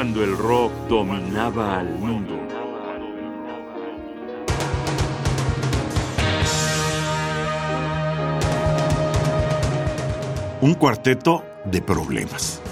cuando 0.00 0.24
el 0.24 0.34
rock 0.34 0.72
dominaba 0.88 1.78
al 1.78 1.90
mundo. 1.98 2.34
Un 10.62 10.72
cuarteto 10.72 11.44
de 11.66 11.82
problemas. 11.82 12.62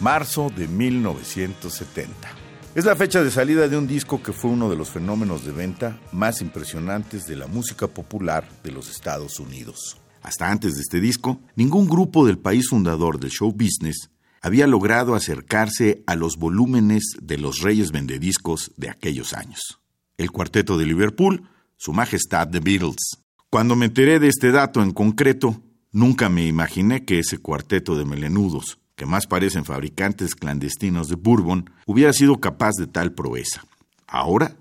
Marzo 0.00 0.50
de 0.56 0.66
1970. 0.66 2.35
Es 2.76 2.84
la 2.84 2.94
fecha 2.94 3.24
de 3.24 3.30
salida 3.30 3.68
de 3.68 3.78
un 3.78 3.86
disco 3.86 4.22
que 4.22 4.34
fue 4.34 4.50
uno 4.50 4.68
de 4.68 4.76
los 4.76 4.90
fenómenos 4.90 5.46
de 5.46 5.52
venta 5.52 5.98
más 6.12 6.42
impresionantes 6.42 7.26
de 7.26 7.34
la 7.34 7.46
música 7.46 7.86
popular 7.86 8.46
de 8.62 8.70
los 8.70 8.90
Estados 8.90 9.40
Unidos. 9.40 9.96
Hasta 10.20 10.50
antes 10.50 10.74
de 10.74 10.82
este 10.82 11.00
disco, 11.00 11.40
ningún 11.54 11.88
grupo 11.88 12.26
del 12.26 12.36
país 12.36 12.68
fundador 12.68 13.18
del 13.18 13.30
show 13.30 13.50
business 13.50 14.10
había 14.42 14.66
logrado 14.66 15.14
acercarse 15.14 16.04
a 16.06 16.16
los 16.16 16.36
volúmenes 16.36 17.16
de 17.22 17.38
los 17.38 17.62
reyes 17.62 17.92
vendediscos 17.92 18.72
de 18.76 18.90
aquellos 18.90 19.32
años. 19.32 19.80
El 20.18 20.30
cuarteto 20.30 20.76
de 20.76 20.84
Liverpool, 20.84 21.48
Su 21.78 21.94
Majestad 21.94 22.50
The 22.50 22.60
Beatles. 22.60 23.22
Cuando 23.48 23.74
me 23.74 23.86
enteré 23.86 24.18
de 24.18 24.28
este 24.28 24.50
dato 24.50 24.82
en 24.82 24.92
concreto, 24.92 25.62
nunca 25.92 26.28
me 26.28 26.46
imaginé 26.46 27.06
que 27.06 27.20
ese 27.20 27.38
cuarteto 27.38 27.96
de 27.96 28.04
melenudos, 28.04 28.80
que 28.96 29.06
más 29.06 29.26
parecen 29.26 29.64
fabricantes 29.64 30.34
clandestinos 30.34 31.08
de 31.08 31.16
bourbon, 31.16 31.70
hubiera 31.86 32.12
sido 32.12 32.40
capaz 32.40 32.72
de 32.78 32.86
tal 32.86 33.12
proeza. 33.12 33.64
Ahora, 34.06 34.56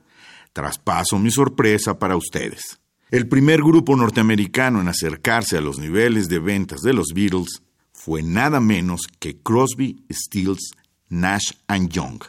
traspaso 0.53 1.17
mi 1.17 1.31
sorpresa 1.31 1.97
para 1.97 2.17
ustedes. 2.17 2.80
El 3.11 3.27
primer 3.27 3.61
grupo 3.61 3.95
norteamericano 3.95 4.81
en 4.81 4.89
acercarse 4.89 5.58
a 5.58 5.61
los 5.61 5.80
niveles 5.80 6.27
de 6.27 6.39
ventas 6.39 6.81
de 6.81 6.94
los 6.94 7.08
Beatles 7.14 7.61
fue 7.94 8.22
nada 8.23 8.59
menos 8.59 9.08
que 9.19 9.38
Crosby, 9.38 10.05
Stills, 10.11 10.73
Nash⁇ 11.09 11.52
Young, 11.89 12.22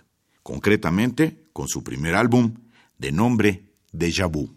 concretamente 0.43 1.43
con 1.53 1.67
su 1.67 1.83
primer 1.83 2.15
álbum 2.15 2.55
de 2.99 3.11
nombre 3.11 3.65
Deja 3.93 4.27
Vu. 4.27 4.55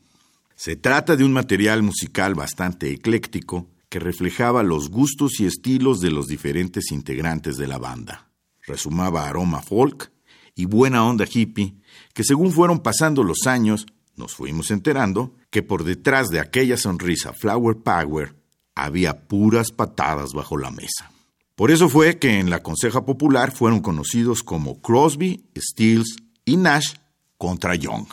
Se 0.55 0.75
trata 0.75 1.15
de 1.15 1.23
un 1.23 1.31
material 1.31 1.81
musical 1.81 2.35
bastante 2.35 2.91
ecléctico 2.91 3.67
que 3.89 3.99
reflejaba 3.99 4.63
los 4.63 4.89
gustos 4.89 5.39
y 5.39 5.45
estilos 5.45 5.99
de 5.99 6.11
los 6.11 6.27
diferentes 6.27 6.91
integrantes 6.91 7.57
de 7.57 7.67
la 7.67 7.77
banda. 7.77 8.29
Resumaba 8.65 9.27
aroma 9.27 9.61
folk 9.61 10.11
y 10.55 10.65
buena 10.65 11.05
onda 11.05 11.25
hippie 11.31 11.75
que 12.13 12.23
según 12.23 12.51
fueron 12.51 12.79
pasando 12.79 13.23
los 13.23 13.47
años 13.47 13.87
nos 14.15 14.35
fuimos 14.35 14.69
enterando 14.69 15.33
que 15.49 15.63
por 15.63 15.83
detrás 15.83 16.27
de 16.27 16.39
aquella 16.39 16.77
sonrisa 16.77 17.33
Flower 17.33 17.77
Power 17.77 18.35
había 18.75 19.27
puras 19.27 19.71
patadas 19.71 20.33
bajo 20.33 20.57
la 20.57 20.71
mesa. 20.71 21.11
Por 21.55 21.71
eso 21.71 21.89
fue 21.89 22.19
que 22.19 22.39
en 22.39 22.49
la 22.49 22.61
Conseja 22.63 23.05
Popular 23.05 23.51
fueron 23.51 23.81
conocidos 23.81 24.43
como 24.43 24.81
Crosby, 24.81 25.45
Stills 25.57 26.17
y 26.45 26.57
Nash 26.57 26.93
contra 27.37 27.75
Young. 27.75 28.07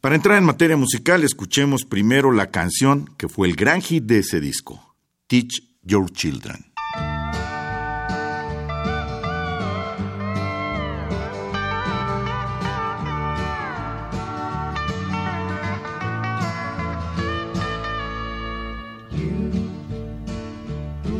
Para 0.00 0.16
entrar 0.16 0.36
en 0.36 0.44
materia 0.44 0.76
musical, 0.76 1.24
escuchemos 1.24 1.84
primero 1.84 2.30
la 2.30 2.50
canción 2.50 3.10
que 3.16 3.28
fue 3.28 3.48
el 3.48 3.56
gran 3.56 3.80
hit 3.80 4.04
de 4.04 4.18
ese 4.18 4.40
disco, 4.40 4.83
Teach 5.26 5.58
Your 5.82 6.06
Children. 6.08 6.64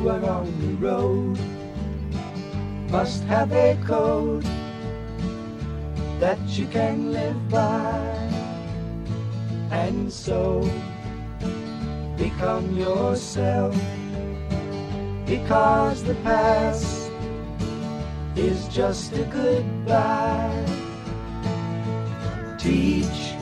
Are 0.04 0.22
on 0.28 0.52
the 0.60 0.74
road 0.86 1.38
must 2.90 3.24
have 3.24 3.50
a 3.52 3.74
code 3.86 4.44
that 6.20 6.38
you 6.46 6.66
can 6.66 7.10
live 7.10 7.48
by 7.48 7.98
and 9.70 10.12
so 10.12 10.60
become 12.18 12.76
yourself 12.76 13.74
because 15.26 16.02
the 16.04 16.14
past 16.16 17.10
is 18.36 18.68
just 18.68 19.12
a 19.12 19.24
goodbye. 19.24 20.64
Teach 22.58 23.34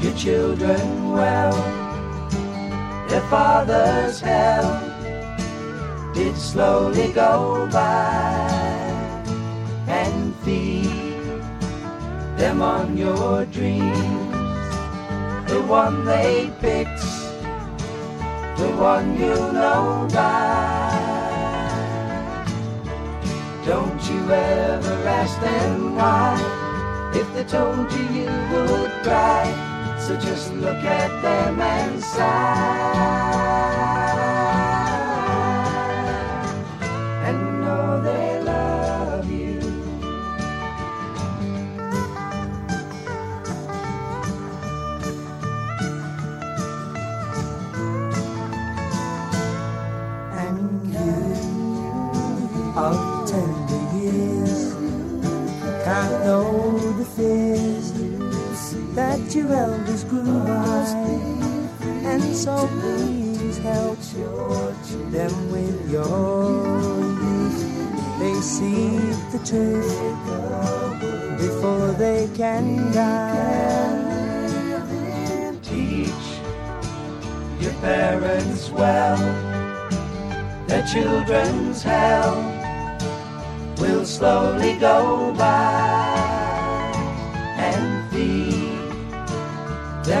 your 0.00 0.14
children 0.14 1.12
well. 1.12 1.52
Their 3.08 3.22
father's 3.22 4.20
hell 4.20 4.80
did 6.14 6.36
slowly 6.36 7.12
go 7.12 7.68
by. 7.72 8.46
And 9.88 10.34
feed 10.36 11.10
them 12.36 12.62
on 12.62 12.96
your 12.96 13.44
dreams. 13.46 14.30
The 15.50 15.62
one 15.66 16.04
they 16.04 16.50
picked, 16.60 17.00
the 18.60 18.68
one 18.76 19.16
you 19.18 19.34
know 19.56 20.06
by. 20.12 20.90
Don't 23.64 24.02
you 24.10 24.20
ever 24.30 24.96
ask 25.08 25.40
them 25.40 25.96
why. 25.96 26.36
If 27.14 27.32
they 27.32 27.44
told 27.44 27.90
you, 27.90 28.04
you 28.18 28.30
would 28.52 28.92
cry. 29.02 29.46
So 29.98 30.14
just 30.20 30.52
look 30.52 30.84
at 30.84 31.22
them 31.22 31.58
and 31.58 32.02
sigh. 32.02 32.49
Your 59.34 59.52
elders 59.52 60.04
grew 60.04 60.24
by, 60.44 60.86
and 62.04 62.22
so 62.34 62.68
please 62.80 63.58
help 63.58 63.98
them 65.10 65.52
with 65.52 65.90
your 65.90 66.98
youth. 67.22 67.60
They 68.18 68.34
see 68.40 68.98
the 69.32 69.38
truth 69.46 69.98
before 71.38 71.92
they 71.92 72.28
can 72.36 72.92
die. 72.92 74.08
Teach 75.62 76.08
your 77.60 77.74
parents 77.80 78.70
well, 78.70 79.16
their 80.66 80.84
children's 80.86 81.82
hell 81.82 82.34
will 83.78 84.04
slowly 84.04 84.76
go 84.78 85.32
by. 85.38 85.99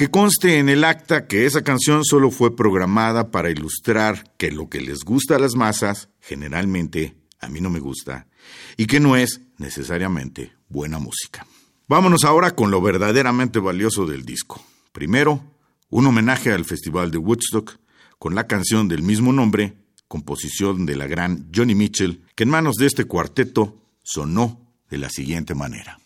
Que 0.00 0.08
conste 0.10 0.56
en 0.56 0.70
el 0.70 0.84
acta 0.84 1.26
que 1.26 1.44
esa 1.44 1.60
canción 1.60 2.06
solo 2.06 2.30
fue 2.30 2.56
programada 2.56 3.30
para 3.30 3.50
ilustrar 3.50 4.32
que 4.38 4.50
lo 4.50 4.70
que 4.70 4.80
les 4.80 5.00
gusta 5.04 5.36
a 5.36 5.38
las 5.38 5.56
masas, 5.56 6.08
generalmente 6.22 7.18
a 7.38 7.50
mí 7.50 7.60
no 7.60 7.68
me 7.68 7.80
gusta, 7.80 8.26
y 8.78 8.86
que 8.86 8.98
no 8.98 9.14
es 9.14 9.42
necesariamente 9.58 10.54
buena 10.70 10.98
música. 10.98 11.46
Vámonos 11.86 12.24
ahora 12.24 12.52
con 12.52 12.70
lo 12.70 12.80
verdaderamente 12.80 13.58
valioso 13.58 14.06
del 14.06 14.24
disco. 14.24 14.64
Primero, 14.92 15.44
un 15.90 16.06
homenaje 16.06 16.50
al 16.50 16.64
Festival 16.64 17.10
de 17.10 17.18
Woodstock 17.18 17.78
con 18.18 18.34
la 18.34 18.46
canción 18.46 18.88
del 18.88 19.02
mismo 19.02 19.34
nombre, 19.34 19.76
composición 20.08 20.86
de 20.86 20.96
la 20.96 21.08
gran 21.08 21.50
Johnny 21.54 21.74
Mitchell, 21.74 22.24
que 22.34 22.44
en 22.44 22.48
manos 22.48 22.76
de 22.76 22.86
este 22.86 23.04
cuarteto 23.04 23.82
sonó 24.02 24.66
de 24.88 24.96
la 24.96 25.10
siguiente 25.10 25.54
manera. 25.54 25.99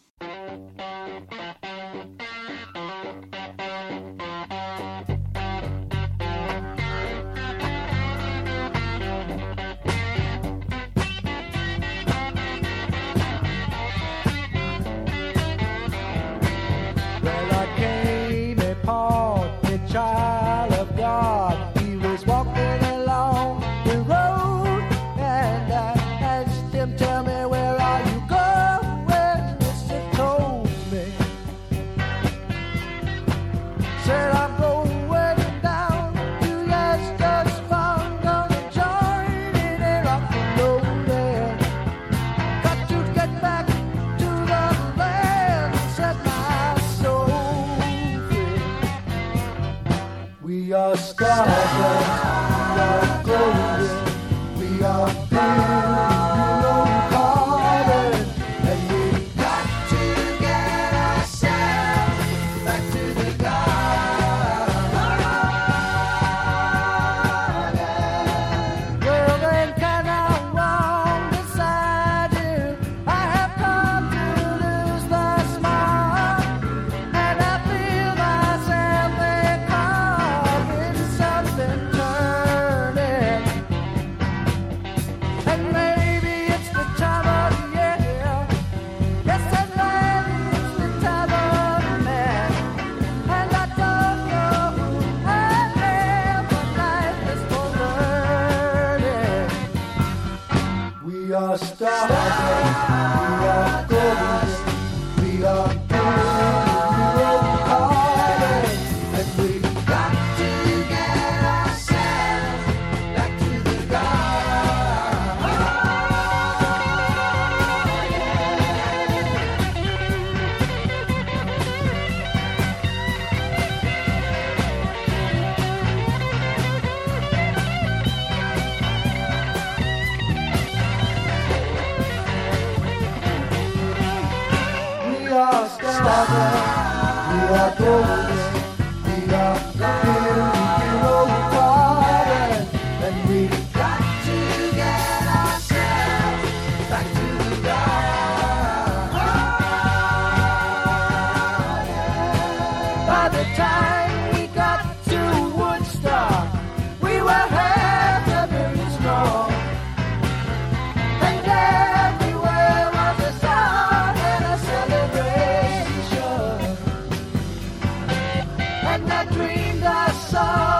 and 168.94 169.12
I 169.12 169.24
dreamed 169.24 169.82
I 169.82 170.08
saw. 170.12 170.73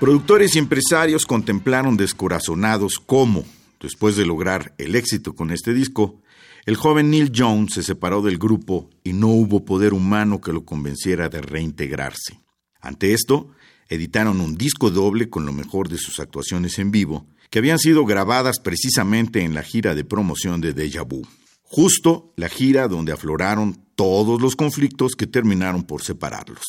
Productores 0.00 0.56
y 0.56 0.58
empresarios 0.58 1.26
contemplaron 1.26 1.98
descorazonados 1.98 2.98
cómo, 3.04 3.44
después 3.82 4.16
de 4.16 4.24
lograr 4.24 4.74
el 4.78 4.96
éxito 4.96 5.34
con 5.34 5.50
este 5.50 5.74
disco, 5.74 6.22
el 6.64 6.76
joven 6.76 7.10
Neil 7.10 7.30
Jones 7.36 7.74
se 7.74 7.82
separó 7.82 8.22
del 8.22 8.38
grupo 8.38 8.88
y 9.04 9.12
no 9.12 9.26
hubo 9.26 9.66
poder 9.66 9.92
humano 9.92 10.40
que 10.40 10.54
lo 10.54 10.64
convenciera 10.64 11.28
de 11.28 11.42
reintegrarse. 11.42 12.40
Ante 12.80 13.12
esto, 13.12 13.50
editaron 13.90 14.40
un 14.40 14.56
disco 14.56 14.88
doble 14.88 15.28
con 15.28 15.44
lo 15.44 15.52
mejor 15.52 15.90
de 15.90 15.98
sus 15.98 16.18
actuaciones 16.18 16.78
en 16.78 16.90
vivo, 16.90 17.26
que 17.50 17.58
habían 17.58 17.78
sido 17.78 18.06
grabadas 18.06 18.58
precisamente 18.58 19.42
en 19.42 19.52
la 19.52 19.62
gira 19.62 19.94
de 19.94 20.04
promoción 20.04 20.62
de 20.62 20.72
Deja 20.72 21.02
Vu. 21.02 21.26
Justo 21.60 22.32
la 22.36 22.48
gira 22.48 22.88
donde 22.88 23.12
afloraron 23.12 23.84
todos 23.96 24.40
los 24.40 24.56
conflictos 24.56 25.12
que 25.14 25.26
terminaron 25.26 25.82
por 25.82 26.00
separarlos. 26.00 26.64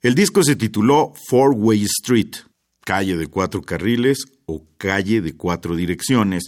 El 0.00 0.14
disco 0.14 0.42
se 0.42 0.56
tituló 0.56 1.12
Four 1.28 1.52
Way 1.54 1.82
Street, 1.84 2.30
calle 2.84 3.16
de 3.16 3.26
cuatro 3.26 3.62
carriles 3.62 4.24
o 4.46 4.64
calle 4.76 5.20
de 5.20 5.34
cuatro 5.34 5.76
direcciones, 5.76 6.44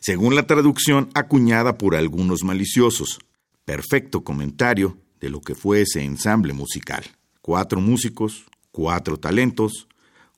según 0.00 0.34
la 0.34 0.46
traducción 0.46 1.10
acuñada 1.14 1.78
por 1.78 1.94
algunos 1.94 2.42
maliciosos. 2.44 3.18
Perfecto 3.64 4.24
comentario 4.24 4.98
de 5.20 5.30
lo 5.30 5.40
que 5.40 5.54
fue 5.54 5.82
ese 5.82 6.02
ensamble 6.02 6.52
musical. 6.52 7.04
Cuatro 7.40 7.80
músicos, 7.80 8.44
cuatro 8.70 9.18
talentos, 9.18 9.88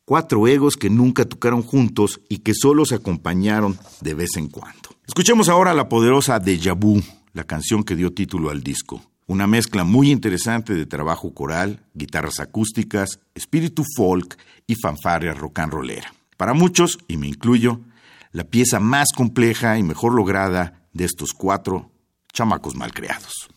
cuatro 0.04 0.46
egos 0.46 0.76
que 0.76 0.90
nunca 0.90 1.24
tocaron 1.24 1.62
juntos 1.62 2.20
y 2.28 2.38
que 2.38 2.54
solo 2.54 2.84
se 2.84 2.94
acompañaron 2.96 3.78
de 4.00 4.14
vez 4.14 4.36
en 4.36 4.48
cuando. 4.48 4.90
Escuchemos 5.06 5.48
ahora 5.48 5.74
la 5.74 5.88
poderosa 5.88 6.38
Deja 6.38 6.72
Vu, 6.72 7.02
la 7.32 7.44
canción 7.44 7.84
que 7.84 7.96
dio 7.96 8.12
título 8.12 8.50
al 8.50 8.62
disco. 8.62 9.02
Una 9.28 9.48
mezcla 9.48 9.82
muy 9.82 10.12
interesante 10.12 10.74
de 10.74 10.86
trabajo 10.86 11.34
coral, 11.34 11.82
guitarras 11.94 12.38
acústicas, 12.38 13.18
espíritu 13.34 13.82
folk 13.96 14.38
y 14.68 14.76
fanfarria 14.76 15.34
rock 15.34 15.58
and 15.58 15.72
rollera. 15.72 16.14
Para 16.36 16.54
muchos, 16.54 16.98
y 17.08 17.16
me 17.16 17.26
incluyo, 17.26 17.80
la 18.30 18.44
pieza 18.44 18.78
más 18.78 19.08
compleja 19.16 19.78
y 19.78 19.82
mejor 19.82 20.14
lograda 20.14 20.86
de 20.92 21.06
estos 21.06 21.32
cuatro 21.32 21.90
chamacos 22.32 22.76
malcriados. 22.76 23.48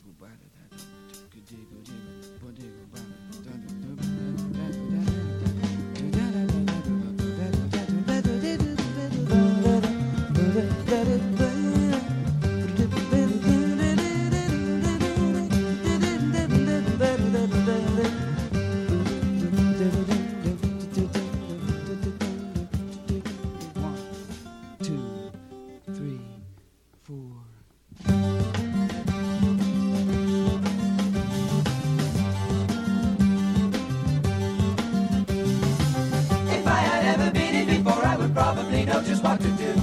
know 39.02 39.08
just 39.08 39.24
what 39.24 39.40
to 39.40 39.48
do, 39.52 39.74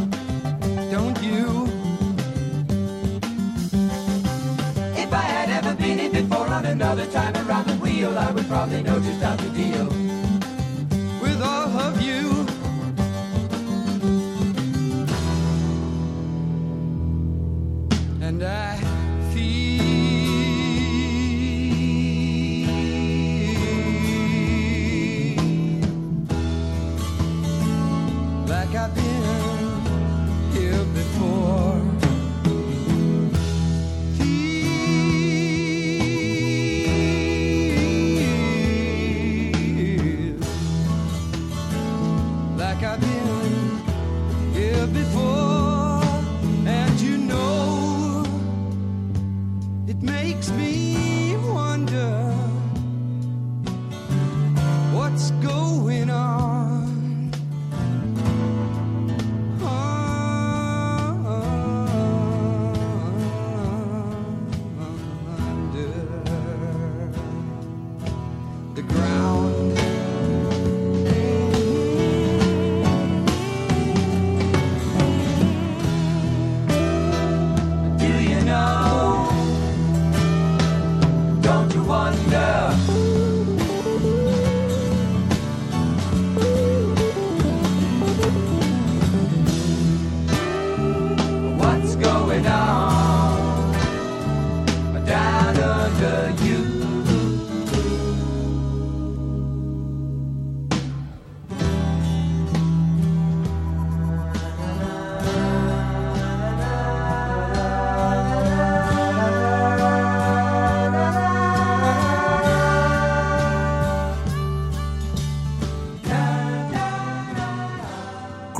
don't 0.90 1.23
you? 1.23 1.66
If 4.94 5.12
I 5.12 5.23
had 5.23 5.49
ever 5.49 5.75
been 5.75 5.99
in 5.99 6.12
before 6.12 6.46
on 6.46 6.66
another 6.66 7.06
time 7.06 7.35
around 7.49 7.66
the 7.66 7.76
wheel, 7.76 8.16
I 8.18 8.30
would 8.32 8.46
probably 8.46 8.82
know 8.82 8.99
just 9.00 9.23
how 9.23 9.37
to 9.37 9.49
deal. 9.50 9.86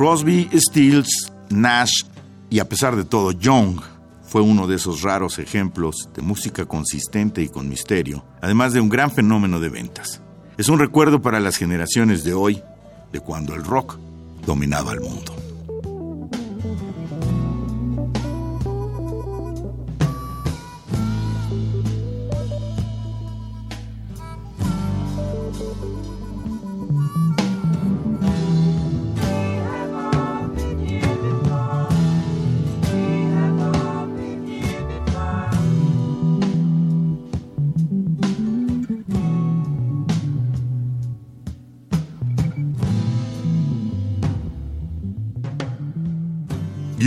Crosby, 0.07 0.47
Stills, 0.55 1.33
Nash 1.49 2.03
y 2.49 2.59
a 2.59 2.69
pesar 2.69 2.95
de 2.95 3.03
todo 3.03 3.33
Young 3.33 3.81
fue 4.23 4.41
uno 4.41 4.65
de 4.65 4.77
esos 4.77 5.01
raros 5.01 5.37
ejemplos 5.37 6.07
de 6.15 6.21
música 6.21 6.65
consistente 6.65 7.41
y 7.41 7.49
con 7.49 7.67
misterio, 7.67 8.23
además 8.41 8.71
de 8.71 8.79
un 8.79 8.87
gran 8.87 9.11
fenómeno 9.11 9.59
de 9.59 9.67
ventas. 9.67 10.21
Es 10.57 10.69
un 10.69 10.79
recuerdo 10.79 11.21
para 11.21 11.41
las 11.41 11.57
generaciones 11.57 12.23
de 12.23 12.33
hoy 12.33 12.63
de 13.11 13.19
cuando 13.19 13.53
el 13.53 13.65
rock 13.65 13.97
dominaba 14.45 14.93
el 14.93 15.01
mundo. 15.01 15.35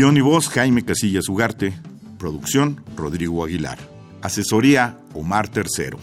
Guión 0.01 0.17
y 0.17 0.23
voz 0.23 0.49
Jaime 0.49 0.83
Casillas 0.83 1.29
Ugarte. 1.29 1.75
Producción 2.19 2.83
Rodrigo 2.97 3.45
Aguilar. 3.45 3.77
Asesoría 4.23 4.97
Omar 5.13 5.51
Tercero. 5.51 5.99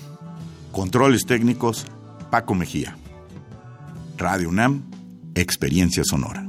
Controles 0.72 1.26
técnicos 1.26 1.88
Paco 2.30 2.54
Mejía. 2.54 2.96
Radio 4.16 4.50
UNAM, 4.50 4.84
Experiencia 5.34 6.04
Sonora. 6.04 6.47